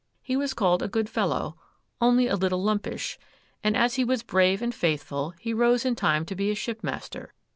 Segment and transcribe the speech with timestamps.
[0.23, 5.35] He was called a good fellow,—only a little lumpish,—and as he was brave and faithful,
[5.39, 7.35] he rose in time to be a shipmaster.